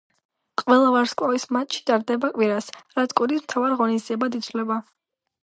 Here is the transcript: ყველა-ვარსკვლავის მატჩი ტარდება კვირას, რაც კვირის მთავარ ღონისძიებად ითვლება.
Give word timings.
ყველა-ვარსკვლავის 0.61 1.45
მატჩი 1.57 1.83
ტარდება 1.89 2.31
კვირას, 2.39 2.71
რაც 3.01 3.15
კვირის 3.21 3.45
მთავარ 3.45 3.79
ღონისძიებად 3.83 4.41
ითვლება. 4.43 4.81